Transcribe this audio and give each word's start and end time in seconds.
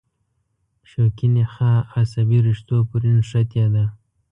شوکي 0.89 1.27
نخاع 1.35 1.77
عصبي 1.95 2.39
رشتو 2.47 2.77
پورې 2.89 3.09
نښتې 3.17 3.63
ده. 3.73 3.85